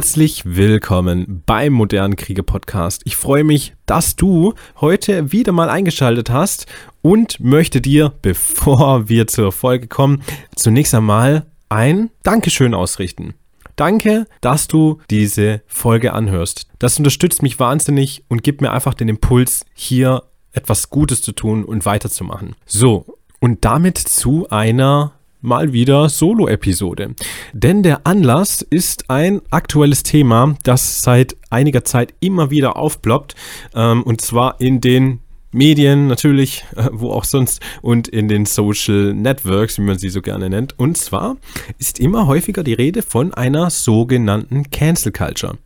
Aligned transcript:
Herzlich 0.00 0.44
willkommen 0.46 1.42
beim 1.44 1.74
Modernen 1.74 2.16
Kriege 2.16 2.42
Podcast. 2.42 3.02
Ich 3.04 3.16
freue 3.16 3.44
mich, 3.44 3.74
dass 3.84 4.16
du 4.16 4.54
heute 4.80 5.30
wieder 5.30 5.52
mal 5.52 5.68
eingeschaltet 5.68 6.30
hast 6.30 6.64
und 7.02 7.38
möchte 7.38 7.82
dir, 7.82 8.10
bevor 8.22 9.10
wir 9.10 9.26
zur 9.26 9.52
Folge 9.52 9.88
kommen, 9.88 10.22
zunächst 10.56 10.94
einmal 10.94 11.44
ein 11.68 12.08
Dankeschön 12.22 12.72
ausrichten. 12.72 13.34
Danke, 13.76 14.26
dass 14.40 14.68
du 14.68 15.02
diese 15.10 15.60
Folge 15.66 16.14
anhörst. 16.14 16.66
Das 16.78 16.96
unterstützt 16.96 17.42
mich 17.42 17.60
wahnsinnig 17.60 18.24
und 18.28 18.42
gibt 18.42 18.62
mir 18.62 18.72
einfach 18.72 18.94
den 18.94 19.10
Impuls, 19.10 19.66
hier 19.74 20.22
etwas 20.52 20.88
Gutes 20.88 21.20
zu 21.20 21.32
tun 21.32 21.62
und 21.62 21.84
weiterzumachen. 21.84 22.56
So, 22.64 23.18
und 23.38 23.66
damit 23.66 23.98
zu 23.98 24.48
einer 24.48 25.12
mal 25.40 25.72
wieder 25.72 26.08
Solo-Episode. 26.08 27.14
Denn 27.52 27.82
der 27.82 28.06
Anlass 28.06 28.62
ist 28.62 29.10
ein 29.10 29.40
aktuelles 29.50 30.02
Thema, 30.02 30.54
das 30.62 31.02
seit 31.02 31.36
einiger 31.50 31.84
Zeit 31.84 32.14
immer 32.20 32.50
wieder 32.50 32.76
aufploppt. 32.76 33.34
Ähm, 33.74 34.02
und 34.02 34.20
zwar 34.20 34.60
in 34.60 34.80
den 34.80 35.20
Medien 35.52 36.06
natürlich, 36.06 36.64
äh, 36.76 36.88
wo 36.92 37.10
auch 37.10 37.24
sonst, 37.24 37.60
und 37.82 38.08
in 38.08 38.28
den 38.28 38.46
Social 38.46 39.14
Networks, 39.14 39.78
wie 39.78 39.82
man 39.82 39.98
sie 39.98 40.10
so 40.10 40.22
gerne 40.22 40.48
nennt. 40.50 40.78
Und 40.78 40.96
zwar 40.96 41.36
ist 41.78 41.98
immer 42.00 42.26
häufiger 42.26 42.62
die 42.62 42.74
Rede 42.74 43.02
von 43.02 43.34
einer 43.34 43.70
sogenannten 43.70 44.70
Cancel 44.70 45.12
Culture. 45.12 45.58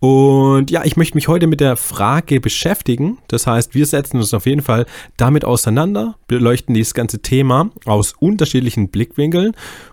Und 0.00 0.70
ja, 0.70 0.84
ich 0.84 0.98
möchte 0.98 1.16
mich 1.16 1.28
heute 1.28 1.46
mit 1.46 1.60
der 1.60 1.76
Frage 1.76 2.38
beschäftigen. 2.38 3.16
Das 3.28 3.46
heißt, 3.46 3.74
wir 3.74 3.86
setzen 3.86 4.18
uns 4.18 4.34
auf 4.34 4.44
jeden 4.44 4.60
Fall 4.60 4.84
damit 5.16 5.46
auseinander, 5.46 6.16
beleuchten 6.26 6.74
dieses 6.74 6.92
ganze 6.92 7.20
Thema 7.20 7.70
aus 7.86 8.12
unterschiedlichen 8.18 8.88
Blickwinkeln. 8.88 9.52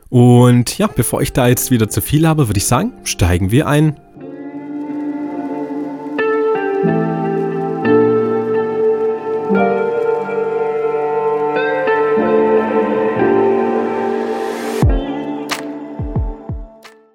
Und 0.09 0.77
ja, 0.77 0.87
bevor 0.87 1.21
ich 1.21 1.31
da 1.31 1.47
jetzt 1.47 1.71
wieder 1.71 1.87
zu 1.87 2.01
viel 2.01 2.27
habe, 2.27 2.49
würde 2.49 2.57
ich 2.57 2.65
sagen, 2.65 2.91
steigen 3.05 3.51
wir 3.51 3.67
ein. 3.67 3.95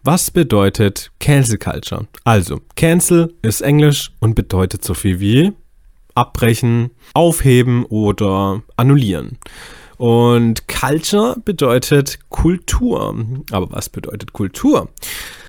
Was 0.06 0.30
bedeutet 0.30 1.10
Cancel 1.18 1.58
Culture? 1.58 2.06
Also, 2.22 2.60
Cancel 2.76 3.34
ist 3.42 3.60
Englisch 3.60 4.12
und 4.20 4.36
bedeutet 4.36 4.84
so 4.84 4.94
viel 4.94 5.18
wie 5.18 5.50
abbrechen, 6.14 6.92
aufheben 7.12 7.84
oder 7.86 8.62
annullieren. 8.76 9.38
Und 9.96 10.68
Culture 10.68 11.34
bedeutet 11.44 12.20
Kultur. 12.28 13.16
Aber 13.50 13.72
was 13.72 13.88
bedeutet 13.88 14.32
Kultur? 14.32 14.90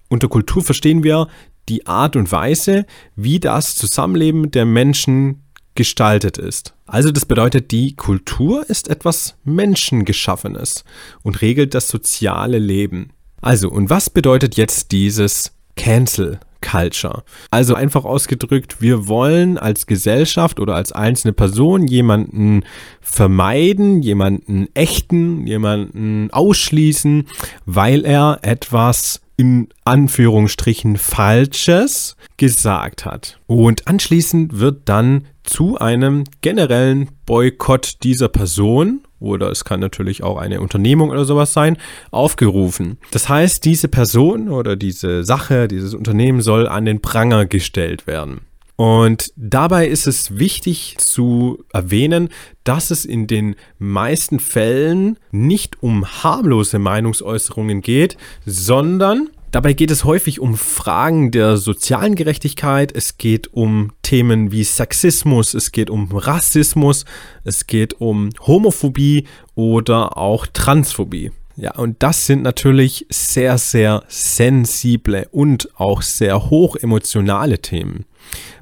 Unter 0.10 0.28
Kultur 0.28 0.64
verstehen 0.64 1.04
wir 1.04 1.28
die 1.70 1.86
Art 1.86 2.16
und 2.16 2.32
Weise, 2.32 2.88
wie 3.16 3.40
das 3.40 3.76
Zusammenleben 3.76 4.50
der 4.50 4.66
Menschen 4.66 5.44
gestaltet 5.76 6.40
ist. 6.40 6.74
Also 6.88 7.12
das 7.12 7.28
bedeutet, 7.28 7.70
die 7.70 7.96
Kultur 7.96 8.68
ist 8.68 8.88
etwas 8.88 9.36
Menschengeschaffenes 9.44 10.84
und 11.22 11.44
regelt 11.44 11.76
das 11.76 11.90
soziale 11.90 12.58
Leben. 12.58 13.12
Also, 13.42 13.70
und 13.70 13.90
was 13.90 14.10
bedeutet 14.10 14.58
jetzt 14.58 14.92
dieses 14.92 15.52
Cancel 15.76 16.40
Culture. 16.62 17.24
Also 17.52 17.76
einfach 17.76 18.04
ausgedrückt, 18.04 18.82
wir 18.82 19.08
wollen 19.08 19.58
als 19.58 19.86
Gesellschaft 19.86 20.60
oder 20.60 20.76
als 20.76 20.92
einzelne 20.92 21.34
Person 21.34 21.88
jemanden 21.88 22.64
vermeiden, 23.00 24.02
jemanden 24.02 24.68
ächten, 24.74 25.46
jemanden 25.46 26.30
ausschließen, 26.32 27.28
weil 27.66 28.06
er 28.06 28.40
etwas 28.42 29.22
in 29.38 29.70
Anführungsstrichen 29.86 30.98
Falsches 30.98 32.18
gesagt 32.38 33.06
hat. 33.06 33.40
Und 33.46 33.88
anschließend 33.88 34.60
wird 34.60 34.90
dann 34.90 35.28
zu 35.44 35.78
einem 35.78 36.26
generellen 36.42 37.10
Boykott 37.26 38.04
dieser 38.04 38.28
Person 38.28 39.02
oder 39.20 39.50
es 39.50 39.66
kann 39.66 39.80
natürlich 39.80 40.24
auch 40.24 40.38
eine 40.38 40.62
Unternehmung 40.62 41.10
oder 41.10 41.26
sowas 41.26 41.54
sein, 41.54 41.78
aufgerufen. 42.12 42.98
Das 43.12 43.30
heißt, 43.30 43.66
diese 43.66 43.88
Person 43.88 44.50
oder 44.50 44.76
diese 44.76 45.24
Sache, 45.24 45.68
dieses 45.68 45.94
Unternehmen 45.94 46.42
soll 46.42 46.68
an 46.68 46.86
den 46.86 47.02
Pranger 47.02 47.46
gestellt 47.46 48.06
werden. 48.06 48.42
Und 48.78 49.34
dabei 49.36 49.88
ist 49.88 50.06
es 50.06 50.38
wichtig 50.38 50.98
zu 51.00 51.64
erwähnen, 51.74 52.30
dass 52.64 52.92
es 52.92 53.06
in 53.06 53.26
den 53.26 53.56
meisten 53.80 54.40
Fällen 54.40 55.18
nicht 55.32 55.82
um 55.82 56.06
harmlose 56.06 56.80
Meinungsäußerungen 56.80 57.82
geht, 57.82 58.18
sondern 58.46 59.30
Dabei 59.50 59.72
geht 59.72 59.92
es 59.92 60.04
häufig 60.04 60.42
um 60.42 60.58
Fragen 60.58 61.32
der 61.32 61.56
sozialen 61.56 62.16
Gerechtigkeit, 62.16 62.92
es 62.94 63.18
geht 63.18 63.54
um 63.54 63.94
Themen 64.02 64.52
wie 64.52 64.66
Sexismus, 64.66 65.54
es 65.54 65.72
geht 65.72 65.90
um 65.90 66.12
Rassismus, 66.12 67.06
es 67.46 67.66
geht 67.66 68.02
um 68.02 68.30
Homophobie 68.42 69.26
oder 69.56 70.18
auch 70.18 70.48
Transphobie. 70.48 71.32
Ja, 71.56 71.76
und 71.76 72.04
das 72.04 72.28
sind 72.28 72.44
natürlich 72.44 73.08
sehr, 73.10 73.58
sehr 73.58 74.04
sensible 74.10 75.30
und 75.32 75.70
auch 75.80 76.02
sehr 76.02 76.50
hoch 76.50 76.76
emotionale 76.76 77.60
Themen 77.60 78.06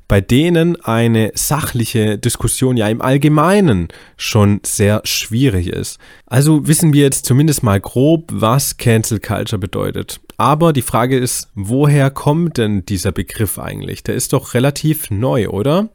bei 0.08 0.22
denen 0.22 0.80
eine 0.84 1.32
sachliche 1.36 2.18
Diskussion 2.18 2.78
ja 2.78 2.88
im 2.88 3.02
Allgemeinen 3.02 3.88
schon 4.18 4.60
sehr 4.64 5.02
schwierig 5.04 5.68
ist. 5.68 6.00
Also 6.26 6.68
wissen 6.68 6.94
wir 6.94 7.04
jetzt 7.04 7.26
zumindest 7.26 7.64
mal 7.64 7.80
grob, 7.80 8.30
was 8.32 8.78
Cancel 8.78 9.20
Culture 9.20 9.60
bedeutet. 9.60 10.20
Aber 10.38 10.74
die 10.74 10.82
Frage 10.82 11.18
ist, 11.18 11.50
woher 11.56 12.12
kommt 12.12 12.58
denn 12.58 12.86
dieser 12.86 13.12
Begriff 13.12 13.58
eigentlich? 13.58 14.04
Der 14.04 14.16
ist 14.16 14.34
doch 14.34 14.54
relativ 14.54 15.10
neu, 15.10 15.48
oder? 15.48 15.90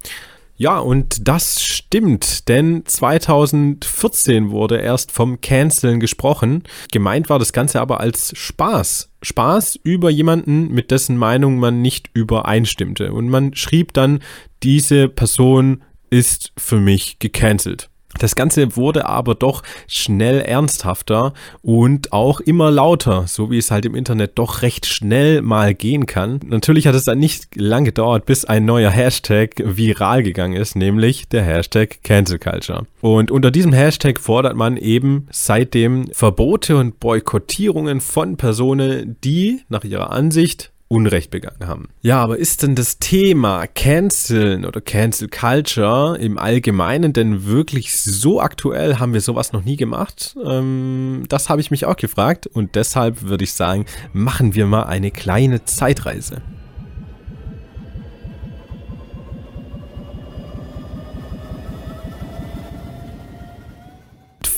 Ja, 0.61 0.79
und 0.79 1.27
das 1.27 1.63
stimmt, 1.63 2.51
denn 2.51 2.83
2014 2.85 4.51
wurde 4.51 4.77
erst 4.77 5.11
vom 5.11 5.41
Canceln 5.41 6.01
gesprochen. 6.01 6.65
Gemeint 6.93 7.31
war 7.31 7.39
das 7.39 7.55
Ganze 7.55 7.81
aber 7.81 8.01
als 8.01 8.37
Spaß. 8.37 9.11
Spaß 9.23 9.81
über 9.85 10.11
jemanden, 10.11 10.71
mit 10.71 10.91
dessen 10.91 11.17
Meinung 11.17 11.57
man 11.57 11.81
nicht 11.81 12.11
übereinstimmte. 12.13 13.15
Und 13.15 13.31
man 13.31 13.55
schrieb 13.55 13.95
dann, 13.95 14.19
diese 14.63 15.09
Person 15.09 15.83
ist 16.11 16.53
für 16.59 16.79
mich 16.79 17.19
gecancelt. 17.21 17.89
Das 18.21 18.37
Ganze 18.37 18.77
wurde 18.77 19.07
aber 19.07 19.35
doch 19.35 19.63
schnell 19.89 20.43
ernsthafter 20.43 21.33
und 21.63 22.13
auch 22.13 22.41
immer 22.41 22.71
lauter, 22.71 23.27
so 23.27 23.51
wie 23.51 23.57
es 23.57 23.71
halt 23.71 23.87
im 23.87 23.95
Internet 23.95 24.33
doch 24.35 24.61
recht 24.61 24.85
schnell 24.85 25.41
mal 25.41 25.75
gehen 25.75 26.05
kann. 26.05 26.39
Natürlich 26.45 26.87
hat 26.87 26.95
es 26.95 27.05
dann 27.05 27.19
nicht 27.19 27.57
lang 27.57 27.87
gedauert, 27.87 28.27
bis 28.27 28.45
ein 28.45 28.67
neuer 28.67 28.91
Hashtag 28.91 29.55
viral 29.57 30.23
gegangen 30.23 30.55
ist, 30.55 30.77
nämlich 30.77 31.29
der 31.29 31.43
Hashtag 31.43 32.03
Cancel 32.05 32.39
Culture. 32.39 32.87
Und 33.01 33.31
unter 33.31 33.51
diesem 33.51 33.73
Hashtag 33.73 34.21
fordert 34.21 34.55
man 34.55 34.77
eben 34.77 35.27
seitdem 35.31 36.09
Verbote 36.13 36.77
und 36.77 37.01
Boykottierungen 37.01 38.03
von 38.03 38.37
Personen, 38.37 39.17
die 39.25 39.63
nach 39.71 39.85
ihrer 39.85 40.11
Ansicht 40.11 40.73
Unrecht 40.93 41.31
begangen 41.31 41.69
haben. 41.69 41.89
Ja, 42.03 42.21
aber 42.21 42.39
ist 42.39 42.65
denn 42.65 42.75
das 42.75 42.99
Thema 42.99 43.69
Canceln 43.69 44.65
oder 44.65 44.81
Cancel 44.81 45.29
Culture 45.29 46.19
im 46.19 46.37
Allgemeinen 46.37 47.13
denn 47.13 47.47
wirklich 47.47 47.95
so 47.95 48.41
aktuell? 48.41 48.99
Haben 48.99 49.15
wir 49.15 49.21
sowas 49.21 49.53
noch 49.53 49.65
nie 49.65 49.77
gemacht? 49.77 50.37
Ähm, 50.45 51.27
das 51.29 51.49
habe 51.49 51.61
ich 51.61 51.71
mich 51.71 51.87
auch 51.87 51.97
gefragt 51.97 52.49
und 52.49 52.75
deshalb 52.75 53.23
würde 53.23 53.45
ich 53.45 53.53
sagen, 53.53 53.87
machen 54.13 54.57
wir 54.57 54.67
mal 54.67 54.83
eine 54.83 55.13
kleine 55.13 55.65
Zeitreise. 55.65 56.43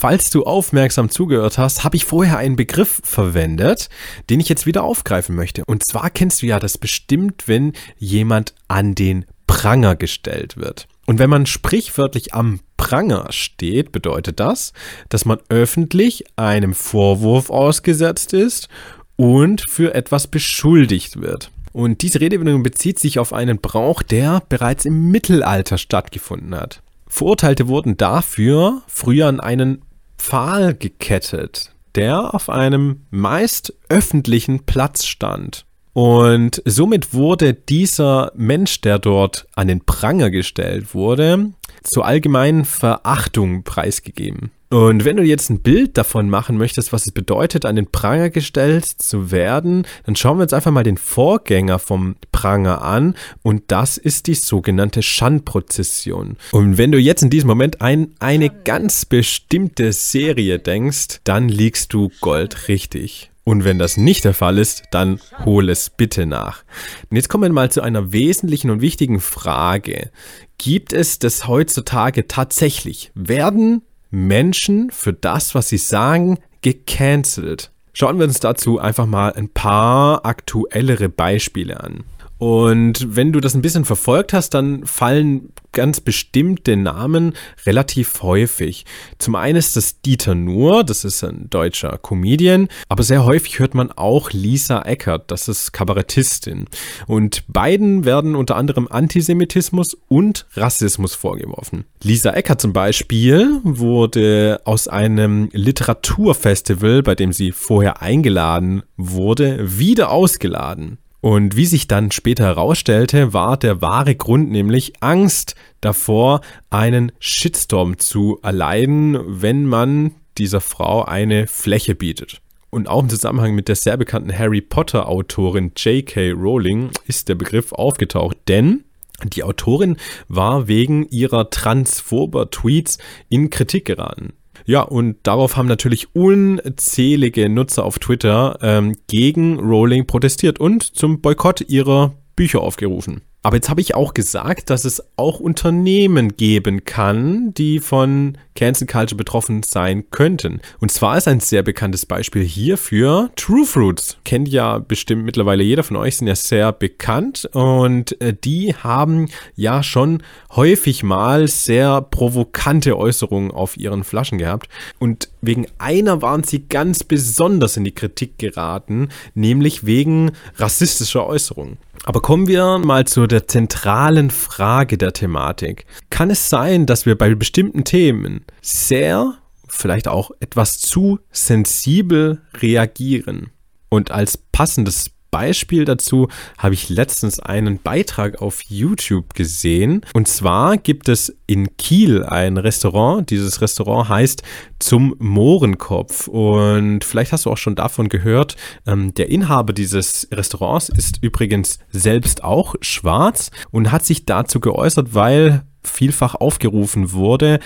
Falls 0.02 0.30
du 0.30 0.42
aufmerksam 0.42 1.10
zugehört 1.10 1.58
hast, 1.58 1.84
habe 1.84 1.94
ich 1.94 2.04
vorher 2.04 2.36
einen 2.36 2.56
Begriff 2.56 3.00
verwendet, 3.04 3.88
den 4.30 4.40
ich 4.40 4.48
jetzt 4.48 4.66
wieder 4.66 4.82
aufgreifen 4.82 5.36
möchte. 5.36 5.64
Und 5.64 5.86
zwar 5.86 6.10
kennst 6.10 6.42
du 6.42 6.46
ja 6.46 6.58
das 6.58 6.76
bestimmt, 6.76 7.46
wenn 7.46 7.72
jemand 7.98 8.52
an 8.66 8.96
den 8.96 9.26
Pranger 9.46 9.94
gestellt 9.94 10.56
wird. 10.56 10.88
Und 11.06 11.20
wenn 11.20 11.30
man 11.30 11.46
sprichwörtlich 11.46 12.34
am 12.34 12.58
Pranger 12.76 13.28
steht, 13.30 13.92
bedeutet 13.92 14.40
das, 14.40 14.72
dass 15.08 15.24
man 15.24 15.38
öffentlich 15.48 16.24
einem 16.34 16.74
Vorwurf 16.74 17.48
ausgesetzt 17.48 18.32
ist 18.32 18.68
und 19.14 19.60
für 19.70 19.94
etwas 19.94 20.26
beschuldigt 20.26 21.20
wird. 21.20 21.52
Und 21.72 22.02
diese 22.02 22.20
Redewendung 22.20 22.64
bezieht 22.64 22.98
sich 22.98 23.20
auf 23.20 23.32
einen 23.32 23.60
Brauch, 23.60 24.02
der 24.02 24.42
bereits 24.48 24.84
im 24.84 25.12
Mittelalter 25.12 25.78
stattgefunden 25.78 26.56
hat. 26.56 26.82
Verurteilte 27.06 27.68
wurden 27.68 27.96
dafür 27.96 28.82
früher 28.88 29.28
an 29.28 29.38
einen 29.38 29.82
Pfahl 30.22 30.74
gekettet, 30.74 31.74
der 31.96 32.32
auf 32.32 32.48
einem 32.48 33.06
meist 33.10 33.74
öffentlichen 33.88 34.64
Platz 34.64 35.04
stand. 35.04 35.66
Und 35.94 36.62
somit 36.64 37.12
wurde 37.12 37.52
dieser 37.54 38.30
Mensch, 38.36 38.80
der 38.80 39.00
dort 39.00 39.46
an 39.56 39.66
den 39.66 39.84
Pranger 39.84 40.30
gestellt 40.30 40.94
wurde, 40.94 41.50
zur 41.82 42.06
allgemeinen 42.06 42.64
Verachtung 42.64 43.64
preisgegeben. 43.64 44.52
Und 44.72 45.04
wenn 45.04 45.18
du 45.18 45.22
jetzt 45.22 45.50
ein 45.50 45.60
Bild 45.60 45.98
davon 45.98 46.30
machen 46.30 46.56
möchtest, 46.56 46.94
was 46.94 47.04
es 47.04 47.12
bedeutet, 47.12 47.66
an 47.66 47.76
den 47.76 47.90
Pranger 47.90 48.30
gestellt 48.30 48.86
zu 48.86 49.30
werden, 49.30 49.86
dann 50.06 50.16
schauen 50.16 50.38
wir 50.38 50.44
uns 50.44 50.54
einfach 50.54 50.70
mal 50.70 50.82
den 50.82 50.96
Vorgänger 50.96 51.78
vom 51.78 52.16
Pranger 52.32 52.80
an 52.80 53.14
und 53.42 53.64
das 53.66 53.98
ist 53.98 54.28
die 54.28 54.34
sogenannte 54.34 55.02
Schandprozession. 55.02 56.38
Und 56.52 56.78
wenn 56.78 56.90
du 56.90 56.98
jetzt 56.98 57.22
in 57.22 57.28
diesem 57.28 57.48
Moment 57.48 57.82
an 57.82 58.14
eine 58.18 58.48
ganz 58.48 59.04
bestimmte 59.04 59.92
Serie 59.92 60.58
denkst, 60.58 61.20
dann 61.24 61.50
liegst 61.50 61.92
du 61.92 62.10
Gold 62.22 62.68
richtig. 62.68 63.30
Und 63.44 63.64
wenn 63.64 63.78
das 63.78 63.98
nicht 63.98 64.24
der 64.24 64.32
Fall 64.32 64.56
ist, 64.56 64.84
dann 64.90 65.20
hol 65.44 65.68
es 65.68 65.90
bitte 65.90 66.24
nach. 66.24 66.64
Und 67.10 67.16
jetzt 67.16 67.28
kommen 67.28 67.42
wir 67.44 67.52
mal 67.52 67.70
zu 67.70 67.82
einer 67.82 68.12
wesentlichen 68.12 68.70
und 68.70 68.80
wichtigen 68.80 69.20
Frage. 69.20 70.10
Gibt 70.56 70.94
es 70.94 71.18
das 71.18 71.46
heutzutage 71.46 72.26
tatsächlich? 72.26 73.10
Werden 73.14 73.82
Menschen 74.12 74.90
für 74.90 75.14
das, 75.14 75.54
was 75.54 75.70
sie 75.70 75.78
sagen, 75.78 76.38
gecancelt. 76.60 77.72
Schauen 77.94 78.18
wir 78.18 78.26
uns 78.26 78.40
dazu 78.40 78.78
einfach 78.78 79.06
mal 79.06 79.32
ein 79.32 79.48
paar 79.48 80.24
aktuellere 80.26 81.08
Beispiele 81.08 81.80
an. 81.80 82.04
Und 82.42 83.14
wenn 83.14 83.30
du 83.30 83.38
das 83.38 83.54
ein 83.54 83.62
bisschen 83.62 83.84
verfolgt 83.84 84.32
hast, 84.32 84.50
dann 84.50 84.84
fallen 84.84 85.52
ganz 85.70 86.00
bestimmte 86.00 86.76
Namen 86.76 87.34
relativ 87.66 88.20
häufig. 88.24 88.84
Zum 89.18 89.36
einen 89.36 89.54
ist 89.54 89.76
das 89.76 90.00
Dieter 90.00 90.34
Nuhr, 90.34 90.82
das 90.82 91.04
ist 91.04 91.22
ein 91.22 91.48
deutscher 91.50 91.98
Comedian, 91.98 92.66
aber 92.88 93.04
sehr 93.04 93.24
häufig 93.24 93.60
hört 93.60 93.76
man 93.76 93.92
auch 93.92 94.32
Lisa 94.32 94.82
Eckert, 94.82 95.30
das 95.30 95.46
ist 95.46 95.70
Kabarettistin. 95.70 96.64
Und 97.06 97.44
beiden 97.46 98.04
werden 98.04 98.34
unter 98.34 98.56
anderem 98.56 98.88
Antisemitismus 98.90 99.96
und 100.08 100.46
Rassismus 100.54 101.14
vorgeworfen. 101.14 101.84
Lisa 102.02 102.32
Eckert 102.32 102.60
zum 102.60 102.72
Beispiel 102.72 103.60
wurde 103.62 104.60
aus 104.64 104.88
einem 104.88 105.48
Literaturfestival, 105.52 107.04
bei 107.04 107.14
dem 107.14 107.32
sie 107.32 107.52
vorher 107.52 108.02
eingeladen 108.02 108.82
wurde, 108.96 109.78
wieder 109.78 110.10
ausgeladen. 110.10 110.98
Und 111.22 111.54
wie 111.54 111.66
sich 111.66 111.86
dann 111.86 112.10
später 112.10 112.42
herausstellte, 112.44 113.32
war 113.32 113.56
der 113.56 113.80
wahre 113.80 114.16
Grund 114.16 114.50
nämlich 114.50 114.94
Angst 114.98 115.54
davor, 115.80 116.40
einen 116.68 117.12
Shitstorm 117.20 117.98
zu 117.98 118.40
erleiden, 118.42 119.16
wenn 119.24 119.66
man 119.66 120.16
dieser 120.36 120.60
Frau 120.60 121.04
eine 121.04 121.46
Fläche 121.46 121.94
bietet. 121.94 122.42
Und 122.70 122.88
auch 122.88 123.04
im 123.04 123.08
Zusammenhang 123.08 123.54
mit 123.54 123.68
der 123.68 123.76
sehr 123.76 123.96
bekannten 123.96 124.36
Harry 124.36 124.60
Potter 124.60 125.08
Autorin 125.08 125.70
J.K. 125.76 126.32
Rowling 126.32 126.90
ist 127.06 127.28
der 127.28 127.36
Begriff 127.36 127.72
aufgetaucht, 127.72 128.36
denn 128.48 128.82
die 129.22 129.44
Autorin 129.44 129.98
war 130.26 130.66
wegen 130.66 131.06
ihrer 131.08 131.50
transphober 131.50 132.50
Tweets 132.50 132.98
in 133.28 133.48
Kritik 133.48 133.84
geraten. 133.84 134.32
Ja, 134.64 134.82
und 134.82 135.16
darauf 135.24 135.56
haben 135.56 135.68
natürlich 135.68 136.14
unzählige 136.14 137.48
Nutzer 137.48 137.84
auf 137.84 137.98
Twitter 137.98 138.58
ähm, 138.62 138.96
gegen 139.08 139.58
Rowling 139.58 140.06
protestiert 140.06 140.60
und 140.60 140.82
zum 140.82 141.20
Boykott 141.20 141.62
ihrer 141.62 142.14
Bücher 142.36 142.60
aufgerufen. 142.60 143.22
Aber 143.44 143.56
jetzt 143.56 143.68
habe 143.68 143.80
ich 143.80 143.96
auch 143.96 144.14
gesagt, 144.14 144.70
dass 144.70 144.84
es 144.84 145.02
auch 145.16 145.40
Unternehmen 145.40 146.36
geben 146.36 146.84
kann, 146.84 147.52
die 147.54 147.80
von 147.80 148.38
Cancel 148.54 148.86
Culture 148.86 149.16
betroffen 149.16 149.64
sein 149.64 150.04
könnten. 150.10 150.60
Und 150.78 150.92
zwar 150.92 151.18
ist 151.18 151.26
ein 151.26 151.40
sehr 151.40 151.64
bekanntes 151.64 152.06
Beispiel 152.06 152.44
hierfür 152.44 153.30
True 153.34 153.64
Fruits. 153.64 154.18
Kennt 154.24 154.48
ja 154.48 154.78
bestimmt 154.78 155.24
mittlerweile 155.24 155.64
jeder 155.64 155.82
von 155.82 155.96
euch, 155.96 156.18
sind 156.18 156.28
ja 156.28 156.36
sehr 156.36 156.70
bekannt 156.70 157.48
und 157.52 158.20
äh, 158.20 158.32
die 158.32 158.74
haben 158.74 159.28
ja 159.56 159.82
schon 159.82 160.22
häufig 160.54 161.02
mal 161.02 161.48
sehr 161.48 162.00
provokante 162.02 162.96
Äußerungen 162.96 163.50
auf 163.50 163.76
ihren 163.76 164.04
Flaschen 164.04 164.38
gehabt. 164.38 164.68
Und 165.00 165.30
wegen 165.40 165.66
einer 165.78 166.22
waren 166.22 166.44
sie 166.44 166.68
ganz 166.68 167.02
besonders 167.02 167.76
in 167.76 167.84
die 167.84 167.94
Kritik 167.94 168.38
geraten, 168.38 169.08
nämlich 169.34 169.84
wegen 169.84 170.32
rassistischer 170.58 171.26
Äußerungen. 171.26 171.78
Aber 172.04 172.20
kommen 172.20 172.48
wir 172.48 172.78
mal 172.78 173.06
zu 173.06 173.26
der 173.32 173.48
zentralen 173.48 174.30
Frage 174.30 174.98
der 174.98 175.12
Thematik. 175.12 175.86
Kann 176.10 176.30
es 176.30 176.48
sein, 176.48 176.86
dass 176.86 177.06
wir 177.06 177.16
bei 177.16 177.34
bestimmten 177.34 177.84
Themen 177.84 178.44
sehr, 178.60 179.34
vielleicht 179.68 180.06
auch 180.06 180.30
etwas 180.40 180.78
zu 180.78 181.18
sensibel 181.30 182.42
reagieren? 182.60 183.50
Und 183.88 184.10
als 184.10 184.36
passendes 184.36 185.10
Beispiel 185.32 185.84
dazu 185.84 186.28
habe 186.58 186.74
ich 186.74 186.90
letztens 186.90 187.40
einen 187.40 187.78
Beitrag 187.78 188.40
auf 188.40 188.62
YouTube 188.62 189.34
gesehen. 189.34 190.02
Und 190.14 190.28
zwar 190.28 190.76
gibt 190.76 191.08
es 191.08 191.36
in 191.46 191.76
Kiel 191.76 192.22
ein 192.22 192.58
Restaurant. 192.58 193.28
Dieses 193.30 193.60
Restaurant 193.60 194.08
heißt 194.08 194.42
Zum 194.78 195.16
Mohrenkopf. 195.18 196.28
Und 196.28 197.02
vielleicht 197.02 197.32
hast 197.32 197.46
du 197.46 197.50
auch 197.50 197.56
schon 197.56 197.74
davon 197.74 198.08
gehört. 198.08 198.56
Ähm, 198.86 199.14
der 199.14 199.30
Inhaber 199.30 199.72
dieses 199.72 200.28
Restaurants 200.30 200.90
ist 200.90 201.18
übrigens 201.22 201.78
selbst 201.90 202.44
auch 202.44 202.74
schwarz 202.82 203.50
und 203.70 203.90
hat 203.90 204.04
sich 204.04 204.26
dazu 204.26 204.60
geäußert, 204.60 205.14
weil 205.14 205.64
vielfach 205.82 206.34
aufgerufen 206.34 207.12
wurde, 207.12 207.58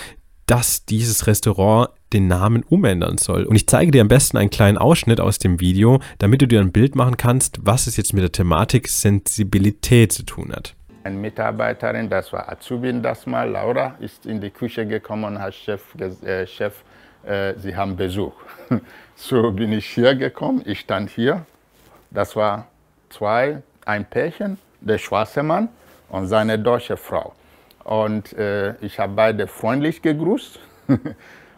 dass 0.47 0.85
dieses 0.85 1.27
Restaurant 1.27 1.91
den 2.12 2.29
Namen 2.29 2.62
umändern 2.62 3.19
soll. 3.19 3.44
Und 3.44 3.56
ich 3.56 3.67
zeige 3.67 3.91
dir 3.91 4.00
am 4.00 4.08
besten 4.08 4.37
einen 4.37 4.50
kleinen 4.50 4.79
Ausschnitt 4.79 5.20
aus 5.20 5.38
dem 5.38 5.61
Video, 5.61 6.00
damit 6.19 6.43
du 6.43 6.47
dir 6.47 6.61
ein 6.61 6.73
Bild 6.73 6.94
machen 6.94 7.17
kannst, 7.17 7.58
was 7.62 7.87
es 7.87 7.97
jetzt 7.97 8.12
mit 8.12 8.23
der 8.23 8.32
Thematik 8.32 8.88
Sensibilität 8.88 10.12
zu 10.12 10.23
tun 10.25 10.53
hat. 10.53 10.75
Eine 11.05 11.17
Mitarbeiterin, 11.17 12.08
das 12.08 12.32
war 12.32 12.49
Azubin 12.50 13.03
das 13.03 13.26
mal, 13.26 13.49
Laura, 13.49 13.94
ist 14.00 14.26
in 14.26 14.41
die 14.41 14.50
Küche 14.50 14.87
gekommen 14.87 15.25
und 15.25 15.38
hat 15.41 15.55
Chef, 15.55 15.82
äh, 16.00 16.47
Chef 16.47 16.82
äh, 17.25 17.55
sie 17.58 17.76
haben 17.76 17.97
Besuch. 17.97 18.35
so 19.17 19.50
bin 19.53 19.73
ich 19.73 19.87
hier 19.87 20.14
gekommen, 20.14 20.62
ich 20.64 20.81
stand 20.81 21.11
hier, 21.11 21.44
das 22.11 22.35
war 22.35 22.67
zwei, 23.11 23.62
ein 23.85 24.05
Pärchen, 24.05 24.58
der 24.81 24.99
schwarze 24.99 25.43
Mann 25.43 25.69
und 26.08 26.26
seine 26.26 26.58
deutsche 26.58 26.97
Frau. 26.97 27.35
Und 27.85 28.32
äh, 28.32 28.75
ich 28.81 28.99
habe 28.99 29.12
beide 29.14 29.47
freundlich 29.47 30.03
gegrüßt. 30.03 30.58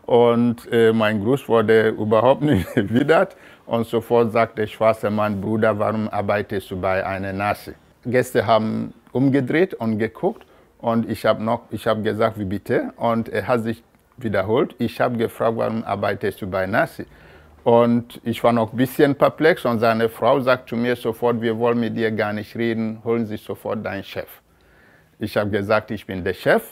und 0.09 0.67
äh, 0.73 0.91
mein 0.95 1.23
Gruß 1.23 1.51
wurde 1.51 1.91
überhaupt 1.91 2.41
nicht 2.41 2.67
erwidert. 2.75 3.37
Und 3.67 3.87
sofort 3.87 4.33
sagte 4.33 4.63
der 4.63 4.67
schwarze 4.67 5.11
Mann, 5.11 5.39
Bruder, 5.39 5.79
warum 5.79 6.09
arbeitest 6.09 6.71
du 6.71 6.81
bei 6.81 7.05
einer 7.05 7.35
Nazi? 7.35 7.75
Gäste 8.07 8.47
haben 8.47 8.95
umgedreht 9.12 9.75
und 9.75 9.99
geguckt. 9.99 10.47
Und 10.79 11.11
ich 11.11 11.27
habe 11.27 11.45
noch, 11.45 11.61
ich 11.71 11.87
habe 11.87 12.00
gesagt, 12.00 12.38
wie 12.38 12.47
bitte? 12.47 12.95
Und 12.97 13.29
er 13.29 13.47
hat 13.47 13.65
sich 13.65 13.83
wiederholt. 14.17 14.75
Ich 14.79 14.99
habe 14.99 15.19
gefragt, 15.19 15.59
warum 15.59 15.85
arbeitest 15.85 16.41
du 16.41 16.47
bei 16.47 16.65
Nazi? 16.67 17.05
Und 17.62 18.19
ich 18.25 18.43
war 18.43 18.53
noch 18.53 18.73
ein 18.73 18.79
bisschen 18.79 19.15
perplex 19.15 19.67
und 19.67 19.79
seine 19.79 20.09
Frau 20.09 20.41
sagt 20.41 20.71
zu 20.71 20.77
mir 20.77 20.97
sofort, 20.97 21.43
wir 21.43 21.59
wollen 21.59 21.81
mit 21.81 21.95
dir 21.99 22.11
gar 22.12 22.33
nicht 22.33 22.57
reden, 22.57 23.03
holen 23.05 23.27
Sie 23.27 23.37
sofort 23.37 23.85
deinen 23.85 24.05
Chef. 24.05 24.41
Ich 25.19 25.37
habe 25.37 25.50
gesagt, 25.50 25.91
ich 25.91 26.07
bin 26.07 26.25
der 26.25 26.33
Chef. 26.33 26.62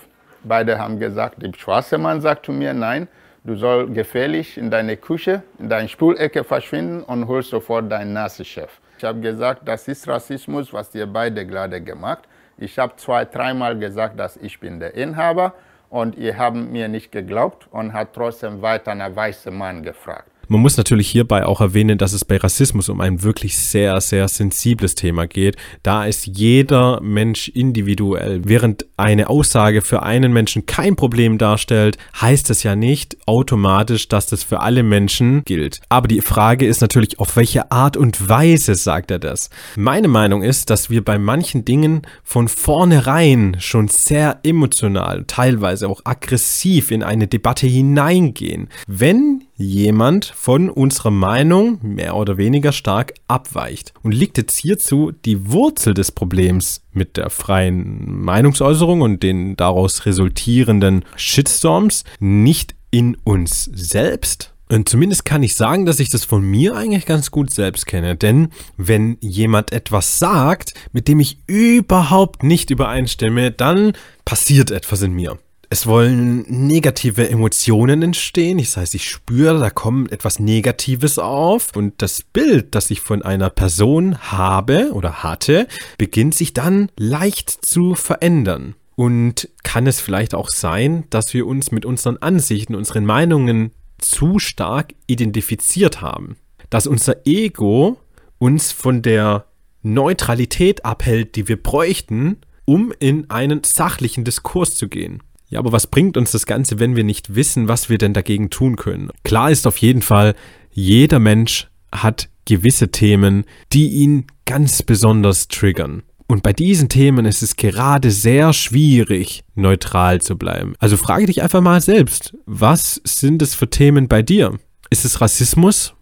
Beide 0.43 0.78
haben 0.78 0.99
gesagt, 0.99 1.43
der 1.43 1.52
schwarze 1.55 1.99
Mann 1.99 2.23
sagt 2.23 2.47
zu 2.47 2.52
mir, 2.52 2.73
nein, 2.73 3.09
du 3.47 3.55
sollst 3.55 3.95
gefährlich 3.95 4.59
in 4.59 4.71
deine 4.71 4.97
Küche, 4.97 5.43
in 5.59 5.69
deine 5.69 5.88
Stuhlecke 5.88 6.43
verschwinden 6.45 7.03
und 7.03 7.29
holst 7.29 7.50
sofort 7.50 7.91
deinen 7.91 8.12
Nazi-Chef. 8.12 8.71
Ich 8.99 9.05
habe 9.05 9.21
gesagt, 9.21 9.62
das 9.65 9.87
ist 9.88 10.09
Rassismus, 10.09 10.73
was 10.73 10.95
ihr 10.95 11.07
beide 11.07 11.47
gerade 11.47 11.81
gemacht. 11.81 12.25
Ich 12.59 12.79
habe 12.79 12.97
zwei, 12.97 13.25
dreimal 13.25 13.79
gesagt, 13.79 14.19
dass 14.19 14.37
ich 14.37 14.59
bin 14.59 14.81
der 14.81 14.95
Inhaber 14.95 15.55
und 15.91 16.17
ihr 16.17 16.37
habt 16.37 16.57
mir 16.57 16.88
nicht 16.88 17.12
geglaubt 17.12 17.69
und 17.71 17.93
hat 17.93 18.15
trotzdem 18.15 18.62
weiter 18.62 18.93
einen 18.93 19.15
weißen 19.15 19.57
Mann 19.57 19.83
gefragt. 19.83 20.31
Man 20.49 20.61
muss 20.61 20.76
natürlich 20.76 21.09
hierbei 21.09 21.45
auch 21.45 21.61
erwähnen, 21.61 21.99
dass 21.99 22.12
es 22.12 22.25
bei 22.25 22.37
Rassismus 22.37 22.88
um 22.88 23.00
ein 23.00 23.23
wirklich 23.25 23.59
sehr, 23.59 24.00
sehr 24.00 24.29
sensibles 24.29 24.95
Thema 24.95 25.26
geht. 25.26 25.57
Da 25.83 26.05
ist 26.05 26.26
jeder 26.26 27.00
Mensch 27.00 27.49
individuell. 27.49 28.43
Während 28.45 28.87
eine 28.97 29.29
Aussage 29.29 29.83
für 29.83 30.05
einen 30.05 30.33
Menschen 30.33 30.65
kein 30.67 30.95
Problem 30.95 31.38
darstellt, 31.38 31.99
heißt 32.21 32.50
es 32.50 32.62
ja 32.62 32.76
nicht 32.76 33.17
automatisch, 33.26 34.09
dass 34.09 34.26
das 34.26 34.45
für 34.45 34.61
alle 34.61 34.85
Menschen 34.85 35.43
gilt. 35.45 35.81
Aber 35.88 36.07
die 36.07 36.21
Frage 36.21 36.67
ist 36.67 36.81
natürlich, 36.81 37.19
auf 37.19 37.37
welche 37.37 37.73
Art 37.73 37.97
und 37.97 38.29
Weise 38.29 38.76
sagt 38.76 39.11
er 39.11 39.19
das? 39.19 39.50
Meine 39.75 40.09
Meinung 40.09 40.43
ist, 40.43 40.71
dass 40.71 40.91
wir 40.91 41.05
bei 41.05 41.19
manchen 41.19 41.65
Dingen 41.65 42.03
von 42.23 42.47
vornherein 42.47 43.57
schon 43.59 43.88
sehr 43.88 44.38
emotional, 44.45 45.25
teilweise 45.26 45.88
auch 45.88 46.03
aggressiv 46.05 46.93
in 46.93 47.03
eine 47.03 47.26
Debatte 47.26 47.67
hineingehen. 47.67 48.69
Wenn 48.87 49.46
jemand 49.56 50.26
von 50.26 50.68
unserer 50.68 51.10
Meinung 51.10 51.78
mehr 51.82 52.16
oder 52.16 52.36
weniger 52.36 52.72
stark 52.72 53.14
abweicht. 53.28 53.92
Und 54.02 54.12
liegt 54.12 54.38
jetzt 54.38 54.56
hierzu 54.56 55.12
die 55.25 55.50
Wurzel 55.50 55.94
des 55.94 56.12
Problems 56.12 56.82
mit 56.92 57.16
der 57.16 57.30
freien 57.30 58.20
Meinungsäußerung 58.22 59.00
und 59.00 59.22
den 59.22 59.56
daraus 59.56 60.06
resultierenden 60.06 61.04
Shitstorms 61.16 62.04
nicht 62.20 62.75
in 62.90 63.16
uns 63.25 63.64
selbst? 63.72 64.52
Und 64.68 64.88
zumindest 64.88 65.25
kann 65.25 65.44
ich 65.44 65.54
sagen, 65.54 65.86
dass 65.86 66.00
ich 66.00 66.10
das 66.10 66.25
von 66.25 66.42
mir 66.42 66.75
eigentlich 66.75 67.06
ganz 67.06 67.30
gut 67.30 67.52
selbst 67.52 67.86
kenne. 67.86 68.16
Denn 68.16 68.48
wenn 68.76 69.16
jemand 69.20 69.72
etwas 69.72 70.18
sagt, 70.18 70.75
mit 70.92 71.06
dem 71.06 71.20
ich 71.20 71.38
überhaupt 71.46 72.42
nicht 72.42 72.70
übereinstimme, 72.70 73.52
dann 73.52 73.92
passiert 74.25 74.72
etwas 74.72 75.02
in 75.02 75.12
mir 75.12 75.38
es 75.68 75.87
wollen 75.87 76.44
negative 76.49 77.28
Emotionen 77.28 78.02
entstehen. 78.02 78.58
Das 78.58 78.76
heißt, 78.76 78.94
ich 78.94 79.08
spüre, 79.08 79.58
da 79.58 79.70
kommt 79.70 80.12
etwas 80.12 80.38
Negatives 80.38 81.18
auf 81.18 81.75
und 81.75 81.94
das 81.99 82.23
Bild, 82.23 82.75
das 82.75 82.90
ich 82.90 83.00
von 83.00 83.23
einer 83.23 83.50
Person 83.50 84.18
habe 84.18 84.92
oder 84.92 85.23
hatte, 85.23 85.66
beginnt 85.99 86.35
sich 86.35 86.52
dann 86.52 86.90
leicht 86.96 87.50
zu 87.50 87.94
verändern. 87.94 88.75
Und 88.94 89.50
kann 89.62 89.87
es 89.87 90.00
vielleicht 90.00 90.35
auch 90.35 90.49
sein, 90.49 91.04
dass 91.11 91.35
wir 91.35 91.46
uns 91.46 91.70
mit 91.70 91.85
unseren 91.85 92.16
Ansichten, 92.18 92.75
unseren 92.75 93.04
Meinungen 93.04 93.73
zu 93.99 94.38
stark 94.38 94.94
identifiziert 95.06 96.00
haben? 96.00 96.37
Dass 96.70 96.87
unser 96.87 97.26
Ego 97.26 97.99
uns 98.38 98.73
von 98.73 99.02
der 99.02 99.46
Neutralität 99.82 100.85
abhält, 100.85 101.37
die 101.37 101.46
wir 101.46 101.62
bräuchten, 101.62 102.38
um 102.64 102.92
in 102.99 103.30
einen 103.30 103.62
sachlichen 103.64 104.25
Diskurs 104.25 104.75
zu 104.76 104.88
gehen. 104.88 105.23
Ja, 105.49 105.61
aber 105.61 105.73
was 105.73 105.87
bringt 105.87 106.17
uns 106.17 106.33
das 106.33 106.47
Ganze, 106.47 106.79
wenn 106.79 106.97
wir 106.97 107.05
nicht 107.05 107.35
wissen, 107.35 107.69
was 107.69 107.88
wir 107.88 107.99
denn 107.99 108.12
dagegen 108.12 108.50
tun 108.50 108.76
können? 108.76 109.11
Klar 109.23 109.50
ist 109.50 109.67
auf 109.67 109.76
jeden 109.79 110.03
Fall, 110.03 110.35
jeder 110.73 111.19
Mensch 111.19 111.69
hat 111.93 112.29
gewisse 112.45 112.91
Themen, 112.91 113.45
die 113.73 113.88
ihn 113.88 114.26
ganz 114.45 114.83
besonders 114.83 115.49
triggern. 115.49 116.03
Und 116.29 116.43
bei 116.43 116.53
diesen 116.53 116.88
Themen 116.88 117.25
ist 117.25 117.43
es 117.43 117.55
gerade 117.55 118.11
sehr 118.11 118.53
schwierig, 118.53 119.45
neutral 119.55 120.21
zu 120.21 120.37
bleiben. 120.37 120.75
Also 120.81 120.97
frage 120.97 121.26
dich 121.26 121.43
einfach 121.43 121.61
mal 121.61 121.81
selbst, 121.81 122.37
was 122.47 123.00
sind 123.05 123.43
es 123.43 123.55
für 123.55 123.71
Themen 123.71 124.09
bei 124.09 124.23
dir? 124.23 124.59
Ist 124.91 125.05
es 125.05 125.21
Rassismus? 125.21 125.95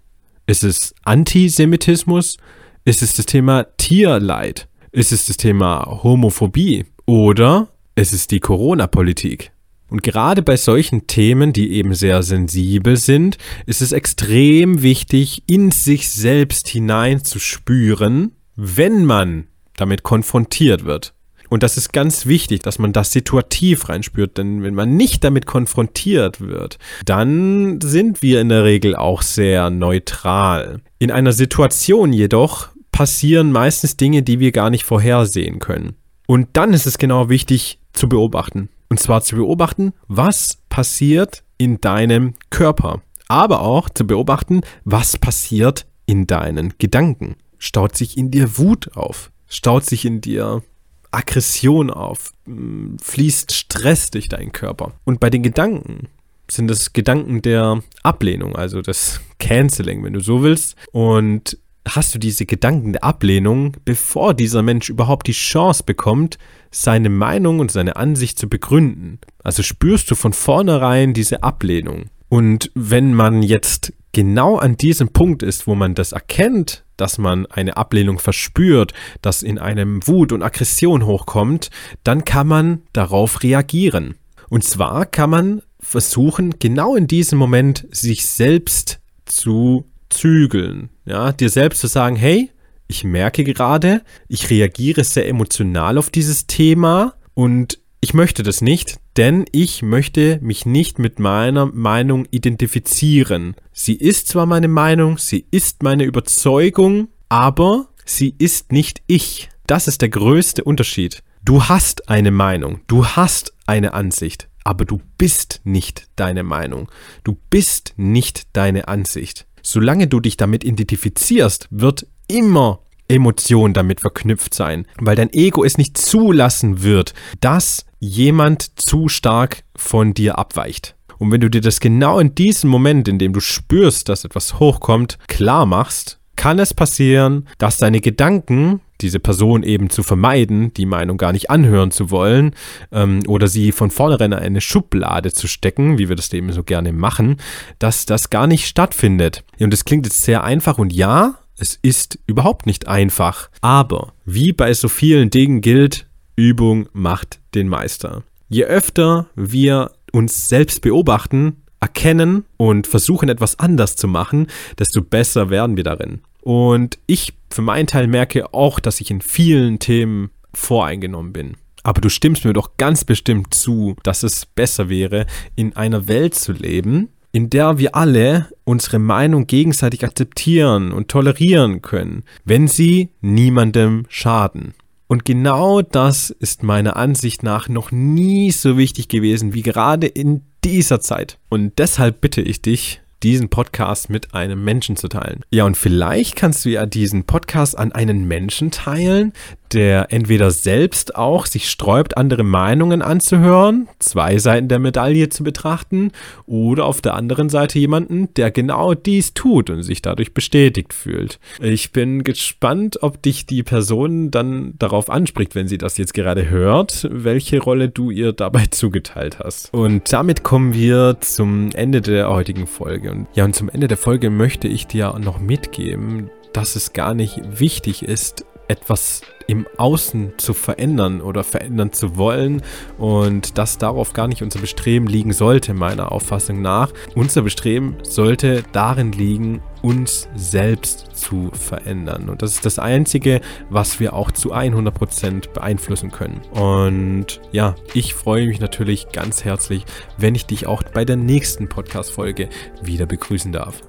Ist 0.47 0.65
es 0.65 0.95
Antisemitismus? 1.05 2.39
Ist 2.87 3.03
es 3.03 3.15
das 3.15 3.27
Thema 3.27 3.65
Tierleid? 3.77 4.69
Ist 4.93 5.13
es 5.13 5.27
das 5.27 5.37
Thema 5.37 6.01
Homophobie? 6.03 6.87
Oder 7.07 7.69
ist 7.95 8.13
es 8.13 8.27
die 8.27 8.41
Corona-Politik? 8.41 9.53
Und 9.91 10.03
gerade 10.03 10.43
bei 10.43 10.57
solchen 10.57 11.07
Themen, 11.07 11.53
die 11.53 11.73
eben 11.73 11.95
sehr 11.95 12.23
sensibel 12.23 12.97
sind, 12.97 13.39
ist 13.67 13.83
es 13.83 13.93
extrem 13.93 14.83
wichtig, 14.83 15.43
in 15.47 15.71
sich 15.71 16.11
selbst 16.11 16.69
hineinzuspüren, 16.69 18.33
wenn 18.57 19.05
man 19.05 19.47
damit 19.77 20.03
konfrontiert 20.03 20.85
wird. 20.85 21.15
Und 21.51 21.63
das 21.63 21.77
ist 21.77 21.93
ganz 21.93 22.27
wichtig, 22.27 22.63
dass 22.63 22.79
man 22.79 22.93
das 22.93 23.13
situativ 23.13 23.89
reinspürt, 23.89 24.39
denn 24.39 24.63
wenn 24.63 24.75
man 24.75 24.97
nicht 24.97 25.23
damit 25.23 25.47
konfrontiert 25.47 26.41
wird, 26.41 26.79
dann 27.05 27.81
sind 27.81 28.23
wir 28.23 28.41
in 28.41 28.49
der 28.49 28.65
Regel 28.65 28.97
auch 28.97 29.23
sehr 29.23 29.71
neutral. 29.71 30.81
In 30.99 31.13
einer 31.13 31.33
Situation 31.33 32.13
jedoch 32.13 32.71
passieren 32.91 33.53
meistens 33.53 33.97
Dinge, 33.97 34.23
die 34.23 34.41
wir 34.41 34.51
gar 34.51 34.71
nicht 34.71 34.85
vorhersehen 34.85 35.59
können. 35.59 35.95
Und 36.27 36.49
dann 36.55 36.73
ist 36.73 36.87
es 36.87 36.99
genau 36.99 37.29
wichtig 37.29 37.79
zu 37.95 38.09
beobachten. 38.09 38.69
Und 38.91 39.01
zwar 39.01 39.23
zu 39.23 39.37
beobachten, 39.37 39.93
was 40.07 40.59
passiert 40.69 41.43
in 41.57 41.81
deinem 41.81 42.35
Körper. 42.51 43.03
Aber 43.29 43.63
auch 43.63 43.89
zu 43.89 44.07
beobachten, 44.07 44.61
was 44.85 45.17
passiert 45.17 45.87
in 46.05 46.27
deinen 46.27 46.75
Gedanken. 46.79 47.37
Staut 47.59 47.97
sich 47.97 48.19
in 48.19 48.31
dir 48.31 48.59
Wut 48.59 48.95
auf? 48.95 49.31
staut 49.55 49.85
sich 49.85 50.05
in 50.05 50.21
dir 50.21 50.63
Aggression 51.11 51.91
auf, 51.91 52.33
hm, 52.47 52.97
fließt 53.01 53.53
Stress 53.53 54.11
durch 54.11 54.29
deinen 54.29 54.53
Körper. 54.53 54.93
Und 55.05 55.21
bei 55.21 55.31
den 55.31 55.43
Gedanken 55.43 56.09
sind 56.51 56.71
es 56.71 56.93
Gedanken 56.93 57.41
der 57.41 57.83
Ablehnung, 58.03 58.57
also 58.57 58.83
das 58.83 59.21
Canceling, 59.39 60.03
wenn 60.03 60.13
du 60.13 60.21
so 60.21 60.43
willst. 60.43 60.77
Und 60.93 61.59
hast 61.87 62.15
du 62.15 62.19
diese 62.19 62.47
Gedanken 62.47 62.93
der 62.93 63.05
Ablehnung, 63.05 63.77
bevor 63.85 64.35
dieser 64.35 64.63
Mensch 64.63 64.89
überhaupt 64.89 65.27
die 65.27 65.33
Chance 65.33 65.83
bekommt, 65.85 66.39
seine 66.71 67.11
Meinung 67.11 67.61
und 67.61 67.71
seine 67.71 67.97
Ansicht 67.97 68.39
zu 68.39 68.49
begründen. 68.49 69.19
Also 69.43 69.63
spürst 69.63 70.11
du 70.11 70.15
von 70.15 70.33
vornherein 70.33 71.15
diese 71.15 71.43
Ablehnung. 71.43 72.07
Und 72.29 72.71
wenn 72.75 73.15
man 73.15 73.43
jetzt 73.43 73.93
genau 74.13 74.57
an 74.57 74.77
diesem 74.77 75.11
Punkt 75.11 75.43
ist, 75.43 75.67
wo 75.67 75.75
man 75.75 75.95
das 75.95 76.13
erkennt, 76.13 76.85
dass 76.97 77.19
man 77.19 77.47
eine 77.47 77.77
Ablehnung 77.77 78.19
verspürt, 78.19 78.93
dass 79.21 79.43
in 79.43 79.59
einem 79.59 80.07
Wut 80.07 80.33
und 80.33 80.43
Aggression 80.43 81.05
hochkommt, 81.05 81.71
dann 82.03 82.25
kann 82.25 82.47
man 82.47 82.83
darauf 82.93 83.43
reagieren. 83.43 84.15
Und 84.49 84.65
zwar 84.65 85.07
kann 85.07 85.31
man 85.31 85.63
versuchen, 85.81 86.59
genau 86.59 86.97
in 86.97 87.07
diesem 87.07 87.39
Moment 87.39 87.87
sich 87.91 88.27
selbst 88.27 89.01
zu 89.27 89.91
zügeln. 90.09 90.91
Ja, 91.05 91.33
dir 91.33 91.51
selbst 91.51 91.81
zu 91.81 91.87
sagen, 91.87 92.17
hey, 92.17 92.51
ich 92.87 93.05
merke 93.05 93.45
gerade, 93.45 94.03
ich 94.29 94.51
reagiere 94.51 95.05
sehr 95.05 95.29
emotional 95.29 95.99
auf 95.99 96.11
dieses 96.11 96.47
Thema 96.47 97.15
und 97.35 97.79
ich 98.01 98.15
möchte 98.15 98.43
das 98.43 98.61
nicht, 98.61 98.99
denn 99.17 99.45
ich 99.53 99.83
möchte 99.83 100.39
mich 100.43 100.67
nicht 100.67 100.99
mit 100.99 101.19
meiner 101.19 101.67
Meinung 101.67 102.27
identifizieren. 102.31 103.55
Sie 103.73 103.95
ist 103.95 104.29
zwar 104.29 104.47
meine 104.47 104.69
Meinung, 104.69 105.19
sie 105.19 105.47
ist 105.51 105.83
meine 105.83 106.05
Überzeugung, 106.05 107.09
aber 107.29 107.89
sie 108.05 108.35
ist 108.39 108.73
nicht 108.73 109.03
ich. 109.07 109.49
Das 109.67 109.89
ist 109.89 110.03
der 110.03 110.11
größte 110.11 110.65
Unterschied. 110.65 111.23
Du 111.43 111.65
hast 111.65 112.09
eine 112.09 112.31
Meinung, 112.31 112.81
du 112.87 113.07
hast 113.07 113.55
eine 113.67 113.95
Ansicht, 113.95 114.49
aber 114.65 114.85
du 114.85 115.01
bist 115.19 115.61
nicht 115.65 116.09
deine 116.17 116.43
Meinung. 116.43 116.91
Du 117.23 117.39
bist 117.49 117.95
nicht 117.97 118.49
deine 118.55 118.89
Ansicht. 118.89 119.47
Solange 119.67 120.07
du 120.07 120.21
dich 120.21 120.37
damit 120.37 120.63
identifizierst, 120.63 121.69
wird 121.71 122.07
immer 122.29 122.81
Emotion 123.09 123.73
damit 123.73 124.01
verknüpft 124.01 124.55
sein, 124.55 124.87
weil 124.99 125.17
dein 125.17 125.33
Ego 125.33 125.65
es 125.65 125.79
nicht 125.79 125.97
zulassen 125.97 126.83
wird, 126.83 127.15
dass 127.41 127.87
jemand 127.99 128.79
zu 128.79 129.09
stark 129.09 129.65
von 129.75 130.13
dir 130.13 130.39
abweicht. 130.39 130.95
Und 131.19 131.31
wenn 131.33 131.41
du 131.41 131.49
dir 131.49 131.63
das 131.63 131.81
genau 131.81 132.19
in 132.19 132.35
diesem 132.35 132.69
Moment, 132.69 133.09
in 133.09 133.19
dem 133.19 133.33
du 133.33 133.41
spürst, 133.41 134.11
dass 134.11 134.25
etwas 134.25 134.59
hochkommt, 134.61 135.19
klar 135.29 135.65
machst, 135.65 136.19
kann 136.37 136.59
es 136.59 136.75
passieren, 136.75 137.49
dass 137.59 137.79
deine 137.79 138.01
Gedanken, 138.01 138.81
diese 139.05 139.21
Person 139.21 139.63
eben 139.63 139.91
zu 139.91 140.03
vermeiden, 140.03 140.73
die 140.75 140.87
Meinung 140.87 141.19
gar 141.19 141.33
nicht 141.33 141.51
anhören 141.51 141.91
zu 141.91 142.11
wollen 142.11 142.55
ähm, 142.91 143.23
oder 143.29 143.49
sie 143.49 143.71
von 143.71 143.91
vornherein 143.91 144.33
in 144.33 144.39
eine 144.39 144.61
Schublade 144.63 145.31
zu 145.31 145.47
stecken, 145.47 145.99
wie 145.99 146.09
wir 146.09 146.17
das 146.17 146.33
eben 146.33 146.51
so 146.53 146.63
gerne 146.63 146.93
machen, 146.93 147.37
dass 147.79 148.07
das 148.07 148.31
gar 148.31 148.47
nicht 148.47 148.67
stattfindet. 148.67 149.45
Und 149.61 149.73
das 149.73 149.85
klingt 149.85 150.07
jetzt 150.07 150.23
sehr 150.23 150.43
einfach 150.43 150.79
und 150.79 150.93
ja, 150.93 151.35
es 151.59 151.79
ist 151.83 152.19
überhaupt 152.27 152.67
nicht 152.67 152.89
einfach. 152.89 153.51
Aber 153.61 154.15
wie 154.25 154.53
bei 154.53 154.73
so 154.73 154.89
vielen 154.89 155.29
Dingen 155.29 155.61
gilt, 155.61 156.07
Übung 156.35 156.89
macht 156.93 157.41
den 157.55 157.69
Meister. 157.69 158.23
Je 158.49 158.65
öfter 158.65 159.27
wir 159.37 159.93
uns 160.13 160.49
selbst 160.49 160.81
beobachten, 160.81 161.63
erkennen 161.79 162.47
und 162.57 162.87
versuchen 162.87 163.29
etwas 163.29 163.59
anders 163.59 163.97
zu 163.97 164.09
machen, 164.09 164.47
desto 164.79 165.03
besser 165.03 165.51
werden 165.51 165.77
wir 165.77 165.85
darin. 165.85 166.23
Und 166.41 166.99
ich 167.07 167.35
für 167.55 167.63
meinen 167.63 167.87
Teil 167.87 168.09
merke 168.09 168.53
auch, 168.53 168.81
dass 168.81 169.01
ich 169.01 169.13
in 169.13 169.21
vielen 169.21 169.79
Themen 169.79 170.31
voreingenommen 170.53 171.33
bin. 171.33 171.57
Aber 171.85 172.01
du 172.01 172.09
stimmst 172.09 172.45
mir 172.45 172.53
doch 172.53 172.77
ganz 172.79 173.05
bestimmt 173.05 173.55
zu, 173.55 173.95
dass 174.03 174.25
es 174.25 174.45
besser 174.45 174.89
wäre, 174.89 175.27
in 175.55 175.77
einer 175.77 176.09
Welt 176.09 176.35
zu 176.35 176.53
leben, 176.53 177.11
in 177.31 177.51
der 177.51 177.79
wir 177.79 177.95
alle 177.95 178.49
unsere 178.65 178.99
Meinung 178.99 179.47
gegenseitig 179.47 180.05
akzeptieren 180.05 180.91
und 180.91 181.09
tolerieren 181.09 181.81
können, 181.81 182.25
wenn 182.45 182.67
sie 182.67 183.11
niemandem 183.21 184.07
schaden. 184.09 184.75
Und 185.07 185.25
genau 185.25 185.81
das 185.83 186.31
ist 186.31 186.65
meiner 186.65 186.97
Ansicht 186.97 187.45
nach 187.45 187.69
noch 187.69 187.93
nie 187.93 188.51
so 188.51 188.77
wichtig 188.77 189.09
gewesen 189.09 189.55
wie 189.55 189.63
gerade 189.63 190.09
in 190.09 190.43
dieser 190.65 191.01
Zeit. 191.01 191.39
Und 191.51 191.79
deshalb 191.79 192.21
bitte 192.21 192.41
ich 192.41 192.63
dich, 192.63 193.01
diesen 193.25 193.49
Podcast 193.49 194.11
mit 194.11 194.35
einem 194.35 194.63
Menschen 194.63 194.97
zu 194.97 195.09
teilen. 195.09 195.41
Ja, 195.51 195.65
und 195.65 195.77
vielleicht 195.79 196.37
kannst 196.37 196.65
du 196.67 196.69
ja 196.69 196.85
diesen 196.85 197.25
Podcast 197.25 197.77
an 197.79 197.91
einen 197.91 198.29
Menschen 198.29 198.71
teilen, 198.71 199.33
der 199.75 200.13
entweder 200.13 200.51
selbst 200.51 201.17
auch 201.17 201.47
sich 201.47 201.69
sträubt, 201.69 202.17
andere 202.17 202.45
Meinungen 202.45 203.03
anzuhören, 203.03 203.89
zwei 203.99 204.39
Seiten 204.39 204.69
der 204.69 204.79
Medaille 204.79 205.29
zu 205.29 205.45
betrachten, 205.45 206.13
oder 206.47 206.87
auf 206.87 207.03
der 207.03 207.15
anderen 207.15 207.49
Seite 207.49 207.79
jemanden, 207.79 208.33
der 208.35 208.51
genau 208.51 208.95
dies 208.95 209.35
tut 209.35 209.71
und 209.71 209.83
sich 209.83 210.01
dadurch 210.01 210.33
bestätigt 210.33 210.93
fühlt. 210.93 211.39
Ich 211.61 211.93
bin 211.93 212.25
gespannt, 212.25 213.03
ob 213.03 213.21
dich 213.23 213.47
die 213.47 213.63
Person 213.63 214.31
dann 214.31 214.75
darauf 214.79 215.11
anspricht, 215.11 215.55
wenn 215.55 215.69
sie 215.69 215.79
das 215.79 215.99
jetzt 215.99 216.15
gerade 216.15 216.49
hört, 216.49 217.09
welche 217.11 217.61
Rolle 217.61 217.89
du 217.89 218.11
ihr 218.11 218.33
dabei 218.33 218.67
zugeteilt 218.71 219.39
hast. 219.41 219.73
Und 219.75 220.13
damit 220.13 220.43
kommen 220.43 220.75
wir 220.75 221.17
zum 221.21 221.71
Ende 221.75 222.01
der 222.01 222.31
heutigen 222.31 222.67
Folge. 222.67 223.11
Und 223.11 223.27
ja, 223.35 223.45
und 223.45 223.55
zum 223.55 223.69
Ende 223.69 223.89
der 223.89 223.97
Folge 223.97 224.31
möchte 224.31 224.69
ich 224.69 224.87
dir 224.87 225.15
noch 225.19 225.41
mitgeben, 225.41 226.31
dass 226.53 226.77
es 226.77 226.93
gar 226.93 227.15
nicht 227.15 227.41
wichtig 227.59 228.05
ist, 228.05 228.45
etwas 228.69 229.23
im 229.47 229.67
Außen 229.77 230.35
zu 230.37 230.55
verändern 230.55 231.21
oder 231.21 231.45
verändern 231.45 231.93
zu 231.93 232.17
wollen 232.17 232.63
und 232.99 233.59
dass 233.59 233.79
darauf 233.79 234.13
gar 234.13 234.29
nicht 234.29 234.43
unser 234.43 234.61
Bestreben 234.61 235.07
liegen 235.07 235.33
sollte, 235.33 235.75
meiner 235.75 236.13
Auffassung 236.13 236.63
nach. 236.63 236.93
Unser 237.15 237.43
Bestreben 237.43 237.97
sollte 238.03 238.63
darin 238.73 239.13
liegen, 239.13 239.63
uns 239.83 240.29
selbst 240.35 241.15
zu 241.15 241.51
verändern. 241.53 242.31
Und 242.31 242.41
das 242.41 242.55
ist 242.55 242.65
das 242.65 242.79
Einzige, 242.79 243.43
was 243.69 244.01
wir 244.01 244.15
auch 244.15 244.31
zu 244.31 244.55
100% 244.55 245.53
beeinflussen 245.53 246.11
können. 246.11 246.41
Und 246.53 247.43
ja, 247.53 247.75
ich 247.93 248.15
freue 248.15 248.47
mich 248.47 248.61
natürlich 248.61 249.13
ganz 249.13 249.45
herzlich, 249.45 249.85
wenn 250.17 250.35
ich 250.35 250.47
dich 250.47 250.67
auch 250.67 250.83
bei 250.83 251.05
der 251.05 251.17
nächsten 251.17 251.69
Podcast-Folge 251.69 252.49
wieder 252.83 253.05
begrüßen 253.05 253.53
darf. 253.53 253.83